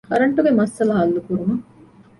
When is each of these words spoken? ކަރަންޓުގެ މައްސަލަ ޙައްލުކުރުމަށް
ކަރަންޓުގެ 0.09 0.51
މައްސަލަ 0.59 0.93
ޙައްލުކުރުމަށް 0.99 1.63